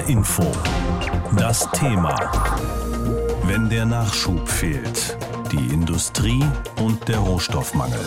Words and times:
HR 0.00 0.08
Info. 0.08 0.42
Das 1.36 1.68
Thema. 1.72 2.14
Wenn 3.44 3.68
der 3.68 3.84
Nachschub 3.84 4.48
fehlt. 4.48 5.18
Die 5.52 5.74
Industrie 5.74 6.44
und 6.80 7.08
der 7.08 7.18
Rohstoffmangel. 7.18 8.00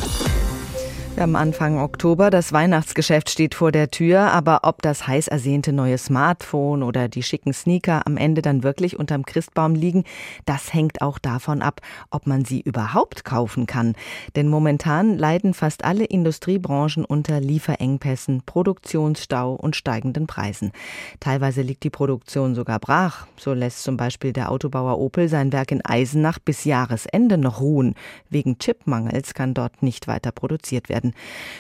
Haben 1.16 1.36
Anfang 1.36 1.78
Oktober, 1.78 2.32
das 2.32 2.52
Weihnachtsgeschäft 2.54 3.30
steht 3.30 3.54
vor 3.54 3.72
der 3.72 3.92
Tür, 3.92 4.32
aber 4.32 4.62
ob 4.64 4.82
das 4.82 5.08
heiß 5.08 5.28
ersehnte 5.28 5.72
neue 5.72 6.00
Smartphone 6.00 6.82
oder 6.82 7.08
die 7.08 7.22
schicken 7.22 7.54
Sneaker 7.54 8.06
am 8.08 8.18
Ende 8.18 8.42
dann 8.42 8.64
wirklich 8.64 8.98
unterm 8.98 9.24
Christbaum 9.24 9.76
liegen, 9.76 10.06
das 10.46 10.74
hängt 10.74 11.02
auch 11.02 11.20
davon 11.20 11.62
ab, 11.62 11.82
ob 12.10 12.26
man 12.26 12.46
sie 12.46 12.62
überhaupt 12.62 13.24
kaufen 13.26 13.68
kann. 13.68 13.94
Denn 14.36 14.50
momentan 14.50 15.18
leiden 15.18 15.54
fast 15.54 15.86
alle 15.86 16.04
Industriebranchen 16.04 17.06
unter 17.06 17.40
Lieferengpässen, 17.40 18.42
Produktionsstau 18.46 19.54
und 19.54 19.76
steigenden 19.76 20.26
Preisen. 20.26 20.72
Teilweise 21.20 21.62
liegt 21.62 21.84
die 21.84 21.92
Produktion 21.92 22.56
sogar 22.56 22.80
brach. 22.80 23.28
So 23.38 23.54
lässt 23.54 23.84
zum 23.84 23.98
Beispiel 23.98 24.34
der 24.34 24.52
Autobauer 24.52 24.98
Opel 24.98 25.30
sein 25.30 25.54
Werk 25.54 25.72
in 25.72 25.86
Eisenach 25.86 26.40
bis 26.40 26.66
Jahresende 26.66 27.38
noch 27.38 27.62
ruhen. 27.62 27.94
Wegen 28.30 28.58
Chipmangels 28.58 29.36
kann 29.36 29.54
dort 29.54 29.84
nicht 29.84 30.08
weiter 30.08 30.32
produziert 30.32 30.90
werden 30.90 31.03
werden. 31.04 31.14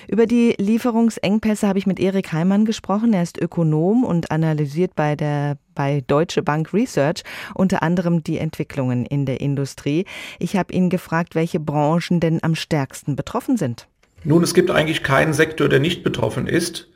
Über 0.07 0.25
die 0.25 0.55
Lieferungsengpässe 0.57 1.67
habe 1.67 1.79
ich 1.79 1.85
mit 1.85 1.99
Erik 1.99 2.31
Heimann 2.31 2.65
gesprochen. 2.65 3.13
Er 3.13 3.23
ist 3.23 3.39
Ökonom 3.39 4.03
und 4.03 4.31
analysiert 4.31 4.95
bei 4.95 5.15
der 5.15 5.57
bei 5.75 6.03
Deutsche 6.05 6.43
Bank 6.43 6.71
Research 6.71 7.23
unter 7.55 7.81
anderem 7.81 8.23
die 8.23 8.37
Entwicklungen 8.37 9.07
in 9.07 9.25
der 9.25 9.41
Industrie. 9.41 10.05
Ich 10.37 10.55
habe 10.55 10.71
ihn 10.71 10.91
gefragt, 10.91 11.33
welche 11.33 11.59
Branchen 11.59 12.19
denn 12.19 12.43
am 12.43 12.53
stärksten 12.53 13.15
betroffen 13.15 13.57
sind. 13.57 13.87
Nun, 14.23 14.43
es 14.43 14.53
gibt 14.53 14.69
eigentlich 14.69 15.01
keinen 15.01 15.33
Sektor, 15.33 15.67
der 15.69 15.79
nicht 15.79 16.03
betroffen 16.03 16.45
ist. 16.45 16.89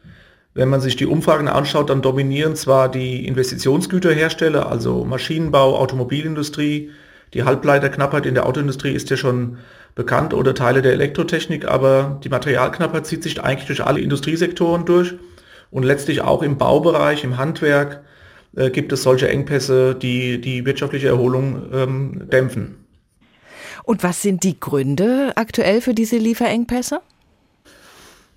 Wenn 0.53 0.69
man 0.69 0.79
sich 0.79 0.95
die 0.95 1.07
Umfragen 1.07 1.47
anschaut, 1.47 1.89
dann 1.89 2.03
dominieren 2.03 2.55
zwar 2.55 2.89
die 2.89 3.25
Investitionsgüterhersteller, 3.25 4.69
also 4.69 5.03
Maschinenbau, 5.05 5.75
Automobilindustrie, 5.75 6.91
die 7.33 7.43
Halbleiterknappheit 7.43 8.25
in 8.25 8.33
der 8.33 8.45
Autoindustrie 8.45 8.93
ist 8.93 9.09
ja 9.09 9.17
schon 9.17 9.57
bekannt 9.95 10.33
oder 10.33 10.53
Teile 10.53 10.81
der 10.81 10.93
Elektrotechnik, 10.93 11.67
aber 11.67 12.19
die 12.23 12.29
Materialknappheit 12.29 13.05
zieht 13.05 13.23
sich 13.23 13.41
eigentlich 13.41 13.67
durch 13.67 13.83
alle 13.83 13.99
Industriesektoren 13.99 14.85
durch 14.85 15.15
und 15.71 15.83
letztlich 15.83 16.21
auch 16.21 16.43
im 16.43 16.57
Baubereich, 16.57 17.23
im 17.23 17.37
Handwerk 17.37 18.03
äh, 18.55 18.69
gibt 18.69 18.91
es 18.91 19.03
solche 19.03 19.27
Engpässe, 19.27 19.95
die 19.95 20.39
die 20.39 20.65
wirtschaftliche 20.65 21.07
Erholung 21.07 21.69
ähm, 21.73 22.29
dämpfen. 22.29 22.85
Und 23.83 24.03
was 24.03 24.21
sind 24.21 24.43
die 24.43 24.59
Gründe 24.59 25.33
aktuell 25.35 25.81
für 25.81 25.93
diese 25.93 26.17
Lieferengpässe? 26.17 27.01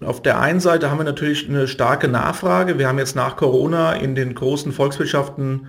Auf 0.03 0.23
der 0.23 0.41
einen 0.41 0.61
Seite 0.61 0.91
haben 0.91 0.99
wir 0.99 1.05
natürlich 1.05 1.49
eine 1.49 1.69
starke 1.69 2.09
Nachfrage. 2.09 2.79
Wir 2.79 2.89
haben 2.89 2.99
jetzt 2.99 3.17
nach 3.17 3.37
Corona 3.37 3.93
in 3.93 4.15
den 4.15 4.35
großen 4.35 4.73
Volkswirtschaften 4.73 5.69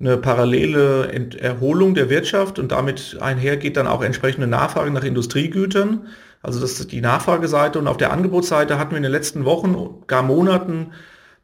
eine 0.00 0.16
parallele 0.16 1.10
Erholung 1.40 1.94
der 1.94 2.08
Wirtschaft 2.08 2.58
und 2.58 2.70
damit 2.70 3.18
einhergeht 3.20 3.76
dann 3.76 3.88
auch 3.88 4.02
entsprechende 4.02 4.46
Nachfrage 4.46 4.90
nach 4.90 5.02
Industriegütern. 5.02 6.06
Also 6.40 6.60
das 6.60 6.78
ist 6.78 6.92
die 6.92 7.00
Nachfrageseite 7.00 7.78
und 7.78 7.88
auf 7.88 7.96
der 7.96 8.12
Angebotsseite 8.12 8.78
hatten 8.78 8.92
wir 8.92 8.98
in 8.98 9.02
den 9.02 9.12
letzten 9.12 9.44
Wochen, 9.44 10.04
gar 10.06 10.22
Monaten 10.22 10.92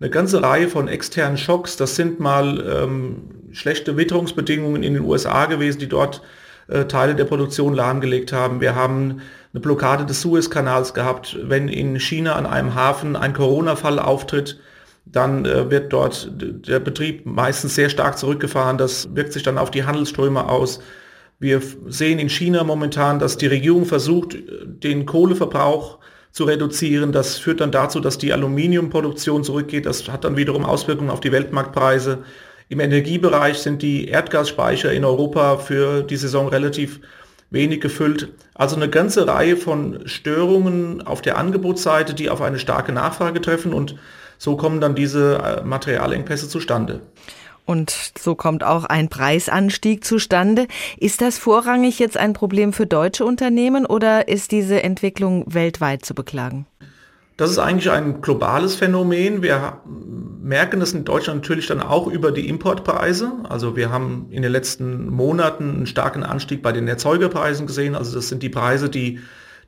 eine 0.01 0.11
ganze 0.11 0.43
Reihe 0.43 0.69
von 0.69 0.87
externen 0.87 1.37
Schocks. 1.37 1.77
Das 1.77 1.97
sind 1.97 2.21
mal 2.21 2.65
ähm, 2.67 3.51
schlechte 3.53 3.97
Witterungsbedingungen 3.97 4.83
in 4.83 4.95
den 4.95 5.03
USA 5.03 5.47
gewesen, 5.47 5.79
die 5.79 5.89
dort 5.89 6.23
äh, 6.69 6.85
Teile 6.85 7.15
der 7.15 7.25
Produktion 7.25 7.75
lahmgelegt 7.75 8.33
haben. 8.33 8.61
Wir 8.61 8.75
haben 8.75 9.21
eine 9.53 9.61
Blockade 9.61 10.05
des 10.05 10.21
Suezkanals 10.21 10.95
gehabt. 10.95 11.39
Wenn 11.43 11.69
in 11.69 11.99
China 11.99 12.35
an 12.35 12.47
einem 12.47 12.75
Hafen 12.75 13.17
ein 13.17 13.33
Corona-Fall 13.33 13.99
auftritt, 13.99 14.59
dann 15.07 15.45
äh, 15.45 15.71
wird 15.71 15.93
dort 15.93 16.31
der 16.33 16.81
Betrieb 16.81 17.27
meistens 17.27 17.75
sehr 17.75 17.89
stark 17.89 18.19
zurückgefahren. 18.19 18.79
Das 18.79 19.15
wirkt 19.15 19.33
sich 19.33 19.43
dann 19.43 19.59
auf 19.59 19.71
die 19.71 19.85
Handelsströme 19.85 20.49
aus. 20.49 20.81
Wir 21.39 21.61
sehen 21.89 22.19
in 22.19 22.31
China 22.31 22.65
momentan, 22.65 23.19
dass 23.19 23.37
die 23.37 23.47
Regierung 23.47 23.85
versucht, 23.85 24.37
den 24.65 25.05
Kohleverbrauch 25.05 25.99
zu 26.31 26.45
reduzieren. 26.45 27.13
Das 27.13 27.37
führt 27.39 27.61
dann 27.61 27.71
dazu, 27.71 28.01
dass 28.01 28.19
die 28.19 28.33
Aluminiumproduktion 28.33 29.45
zurückgeht. 29.45 29.87
Das 29.87 30.09
hat 30.09 30.25
dann 30.25 30.37
wiederum 30.37 30.65
Auswirkungen 30.65 31.11
auf 31.11 31.21
die 31.21 31.33
Weltmarktpreise. 31.33 32.25
Im 32.69 32.81
Energiebereich 32.81 33.59
sind 33.59 33.83
die 33.83 34.09
Erdgasspeicher 34.09 34.93
in 34.93 35.05
Europa 35.05 35.59
für 35.59 36.03
die 36.03 36.17
Saison 36.17 36.49
relativ 36.49 37.01
wenig 37.51 37.81
gefüllt. 37.81 38.33
Also 38.55 38.77
eine 38.77 38.89
ganze 38.89 39.29
Reihe 39.29 39.57
von 39.57 40.01
Störungen 40.07 41.03
auf 41.03 41.23
der 41.23 41.37
Angebotsseite, 41.37 42.15
die 42.15 42.31
auf 42.31 42.41
eine 42.41 42.59
starke 42.59 42.93
Nachfrage 42.93 43.41
treffen 43.41 43.73
und 43.73 43.97
so 44.45 44.57
kommen 44.57 44.81
dann 44.81 44.95
diese 44.95 45.39
äh, 45.39 45.65
Materialengpässe 45.65 46.49
zustande. 46.49 47.01
Und 47.65 48.13
so 48.19 48.35
kommt 48.35 48.63
auch 48.63 48.85
ein 48.85 49.09
Preisanstieg 49.09 50.05
zustande. 50.05 50.67
Ist 50.99 51.23
das 51.23 51.39
vorrangig 51.39 51.99
jetzt 51.99 52.19
ein 52.19 52.35
Problem 52.35 52.75
für 52.75 52.87
deutsche 52.87 53.25
Unternehmen 53.25 53.87
oder 53.87 54.29
ist 54.29 54.53
diese 54.53 54.83
Entwicklung 54.83 55.47
weltweit 55.49 56.05
zu 56.05 56.15
beklagen? 56.15 56.67
Das 57.39 57.51
ist 57.51 57.59
eigentlich 57.59 57.91
ein 57.91 58.21
globales 58.21 58.77
Phänomen. 58.77 59.43
Wir 59.43 59.81
merken 60.43 60.79
das 60.79 60.93
in 60.93 61.07
Deutschland 61.07 61.41
natürlich 61.41 61.67
dann 61.67 61.81
auch 61.81 62.07
über 62.07 62.31
die 62.31 62.47
Importpreise. 62.47 63.33
Also 63.49 63.77
wir 63.77 63.91
haben 63.91 64.27
in 64.31 64.43
den 64.43 64.53
letzten 64.53 65.09
Monaten 65.09 65.71
einen 65.71 65.87
starken 65.87 66.23
Anstieg 66.23 66.63
bei 66.63 66.71
den 66.71 66.87
Erzeugerpreisen 66.87 67.67
gesehen. 67.67 67.95
Also 67.95 68.15
das 68.15 68.29
sind 68.29 68.43
die 68.43 68.51
Preise, 68.51 68.91
die 68.91 69.21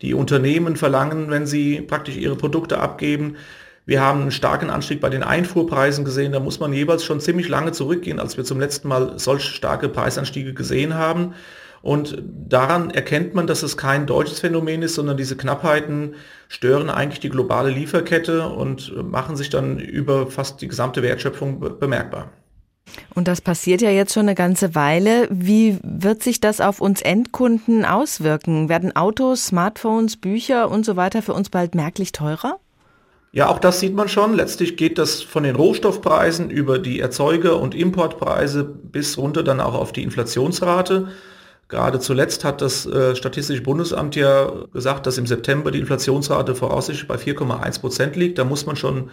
die 0.02 0.12
Unternehmen 0.12 0.76
verlangen, 0.76 1.30
wenn 1.30 1.46
sie 1.46 1.80
praktisch 1.80 2.18
ihre 2.18 2.36
Produkte 2.36 2.78
abgeben. 2.78 3.36
Wir 3.86 4.02
haben 4.02 4.22
einen 4.22 4.32
starken 4.32 4.68
Anstieg 4.68 5.00
bei 5.00 5.08
den 5.08 5.22
Einfuhrpreisen 5.22 6.04
gesehen. 6.04 6.32
Da 6.32 6.40
muss 6.40 6.58
man 6.58 6.72
jeweils 6.72 7.04
schon 7.04 7.20
ziemlich 7.20 7.48
lange 7.48 7.70
zurückgehen, 7.70 8.18
als 8.18 8.36
wir 8.36 8.44
zum 8.44 8.58
letzten 8.58 8.88
Mal 8.88 9.18
solch 9.18 9.44
starke 9.44 9.88
Preisanstiege 9.88 10.54
gesehen 10.54 10.94
haben. 10.94 11.34
Und 11.82 12.20
daran 12.26 12.90
erkennt 12.90 13.34
man, 13.34 13.46
dass 13.46 13.62
es 13.62 13.76
kein 13.76 14.06
deutsches 14.06 14.40
Phänomen 14.40 14.82
ist, 14.82 14.96
sondern 14.96 15.16
diese 15.16 15.36
Knappheiten 15.36 16.16
stören 16.48 16.90
eigentlich 16.90 17.20
die 17.20 17.28
globale 17.28 17.70
Lieferkette 17.70 18.48
und 18.48 18.92
machen 19.08 19.36
sich 19.36 19.50
dann 19.50 19.78
über 19.78 20.26
fast 20.26 20.60
die 20.62 20.68
gesamte 20.68 21.02
Wertschöpfung 21.02 21.60
bemerkbar. 21.78 22.32
Und 23.14 23.28
das 23.28 23.40
passiert 23.40 23.82
ja 23.82 23.90
jetzt 23.90 24.14
schon 24.14 24.22
eine 24.22 24.34
ganze 24.34 24.74
Weile. 24.74 25.28
Wie 25.30 25.78
wird 25.84 26.24
sich 26.24 26.40
das 26.40 26.60
auf 26.60 26.80
uns 26.80 27.02
Endkunden 27.02 27.84
auswirken? 27.84 28.68
Werden 28.68 28.96
Autos, 28.96 29.46
Smartphones, 29.46 30.16
Bücher 30.16 30.68
und 30.70 30.84
so 30.84 30.96
weiter 30.96 31.22
für 31.22 31.34
uns 31.34 31.50
bald 31.50 31.76
merklich 31.76 32.10
teurer? 32.10 32.58
Ja, 33.32 33.48
auch 33.48 33.58
das 33.58 33.80
sieht 33.80 33.94
man 33.94 34.08
schon. 34.08 34.34
Letztlich 34.34 34.76
geht 34.76 34.98
das 34.98 35.22
von 35.22 35.42
den 35.42 35.56
Rohstoffpreisen 35.56 36.48
über 36.48 36.78
die 36.78 37.00
Erzeuger- 37.00 37.60
und 37.60 37.74
Importpreise 37.74 38.64
bis 38.64 39.18
runter 39.18 39.42
dann 39.42 39.60
auch 39.60 39.74
auf 39.74 39.92
die 39.92 40.02
Inflationsrate. 40.02 41.08
Gerade 41.68 41.98
zuletzt 41.98 42.44
hat 42.44 42.62
das 42.62 42.86
äh, 42.86 43.16
Statistische 43.16 43.62
Bundesamt 43.62 44.14
ja 44.14 44.50
gesagt, 44.72 45.06
dass 45.06 45.18
im 45.18 45.26
September 45.26 45.72
die 45.72 45.80
Inflationsrate 45.80 46.54
voraussichtlich 46.54 47.08
bei 47.08 47.16
4,1 47.16 47.80
Prozent 47.80 48.16
liegt. 48.16 48.38
Da 48.38 48.44
muss 48.44 48.66
man 48.66 48.76
schon 48.76 49.10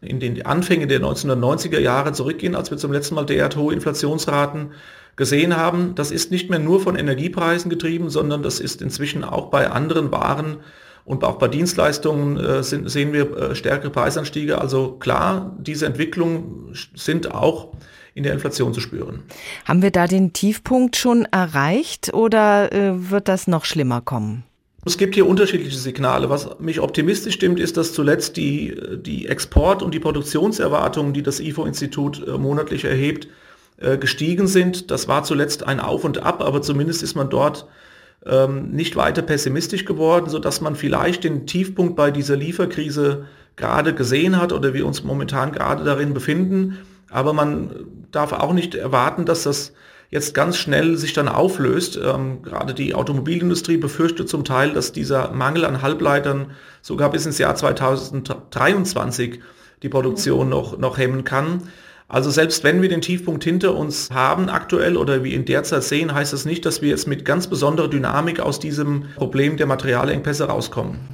in 0.00 0.18
den 0.18 0.46
Anfänge 0.46 0.86
der 0.86 1.00
1990er 1.00 1.78
Jahre 1.78 2.12
zurückgehen, 2.12 2.54
als 2.54 2.70
wir 2.70 2.78
zum 2.78 2.92
letzten 2.92 3.14
Mal 3.16 3.26
derart 3.26 3.56
hohe 3.56 3.74
Inflationsraten 3.74 4.72
gesehen 5.16 5.56
haben. 5.56 5.94
Das 5.94 6.10
ist 6.10 6.30
nicht 6.30 6.48
mehr 6.48 6.58
nur 6.58 6.80
von 6.80 6.96
Energiepreisen 6.96 7.68
getrieben, 7.68 8.08
sondern 8.08 8.42
das 8.42 8.60
ist 8.60 8.80
inzwischen 8.80 9.22
auch 9.22 9.50
bei 9.50 9.70
anderen 9.70 10.10
Waren 10.10 10.56
und 11.04 11.24
auch 11.24 11.36
bei 11.36 11.48
Dienstleistungen 11.48 12.36
äh, 12.36 12.62
sind, 12.62 12.90
sehen 12.90 13.12
wir 13.12 13.36
äh, 13.36 13.54
stärkere 13.54 13.90
Preisanstiege. 13.90 14.60
Also 14.60 14.92
klar, 14.92 15.56
diese 15.58 15.86
Entwicklungen 15.86 16.74
sind 16.94 17.32
auch 17.32 17.68
in 18.14 18.24
der 18.24 18.32
Inflation 18.32 18.74
zu 18.74 18.80
spüren. 18.80 19.22
Haben 19.64 19.82
wir 19.82 19.90
da 19.90 20.06
den 20.06 20.32
Tiefpunkt 20.32 20.96
schon 20.96 21.26
erreicht 21.26 22.12
oder 22.12 22.72
äh, 22.72 23.10
wird 23.10 23.28
das 23.28 23.46
noch 23.46 23.64
schlimmer 23.64 24.00
kommen? 24.00 24.44
Es 24.84 24.96
gibt 24.96 25.14
hier 25.14 25.26
unterschiedliche 25.26 25.76
Signale. 25.76 26.30
Was 26.30 26.58
mich 26.58 26.80
optimistisch 26.80 27.34
stimmt, 27.34 27.60
ist, 27.60 27.76
dass 27.76 27.92
zuletzt 27.92 28.36
die, 28.36 28.74
die 28.96 29.26
Export- 29.28 29.82
und 29.82 29.92
die 29.92 30.00
Produktionserwartungen, 30.00 31.12
die 31.12 31.22
das 31.22 31.38
IFO-Institut 31.38 32.26
äh, 32.26 32.38
monatlich 32.38 32.84
erhebt, 32.84 33.28
äh, 33.76 33.98
gestiegen 33.98 34.46
sind. 34.46 34.90
Das 34.90 35.06
war 35.06 35.22
zuletzt 35.24 35.66
ein 35.66 35.80
Auf 35.80 36.04
und 36.04 36.22
Ab, 36.22 36.42
aber 36.42 36.62
zumindest 36.62 37.02
ist 37.02 37.14
man 37.14 37.28
dort 37.28 37.66
ähm, 38.26 38.70
nicht 38.70 38.96
weiter 38.96 39.22
pessimistisch 39.22 39.84
geworden, 39.84 40.28
sodass 40.28 40.60
man 40.60 40.76
vielleicht 40.76 41.24
den 41.24 41.46
Tiefpunkt 41.46 41.96
bei 41.96 42.10
dieser 42.10 42.36
Lieferkrise 42.36 43.26
gerade 43.56 43.94
gesehen 43.94 44.40
hat 44.40 44.52
oder 44.52 44.74
wir 44.74 44.86
uns 44.86 45.04
momentan 45.04 45.52
gerade 45.52 45.84
darin 45.84 46.14
befinden. 46.14 46.78
Aber 47.10 47.32
man 47.32 47.86
darf 48.10 48.32
auch 48.32 48.52
nicht 48.52 48.74
erwarten, 48.74 49.24
dass 49.24 49.44
das 49.44 49.72
jetzt 50.10 50.34
ganz 50.34 50.56
schnell 50.56 50.96
sich 50.96 51.12
dann 51.12 51.28
auflöst. 51.28 51.98
Ähm, 52.02 52.42
gerade 52.42 52.74
die 52.74 52.94
Automobilindustrie 52.94 53.76
befürchtet 53.76 54.28
zum 54.28 54.44
Teil, 54.44 54.72
dass 54.72 54.92
dieser 54.92 55.30
Mangel 55.30 55.64
an 55.64 55.82
Halbleitern 55.82 56.52
sogar 56.82 57.10
bis 57.10 57.26
ins 57.26 57.38
Jahr 57.38 57.54
2023 57.54 59.40
die 59.82 59.88
Produktion 59.88 60.48
noch, 60.48 60.78
noch 60.78 60.98
hemmen 60.98 61.24
kann. 61.24 61.62
Also 62.10 62.28
selbst 62.30 62.64
wenn 62.64 62.82
wir 62.82 62.88
den 62.88 63.02
Tiefpunkt 63.02 63.44
hinter 63.44 63.76
uns 63.76 64.10
haben 64.10 64.48
aktuell 64.48 64.96
oder 64.96 65.22
wie 65.22 65.32
in 65.32 65.44
derzeit 65.44 65.84
sehen, 65.84 66.12
heißt 66.12 66.32
das 66.32 66.44
nicht, 66.44 66.66
dass 66.66 66.82
wir 66.82 66.88
jetzt 66.88 67.06
mit 67.06 67.24
ganz 67.24 67.46
besonderer 67.46 67.86
Dynamik 67.86 68.40
aus 68.40 68.58
diesem 68.58 69.04
Problem 69.14 69.56
der 69.56 69.66
Materialengpässe 69.66 70.44
rauskommen. 70.48 71.08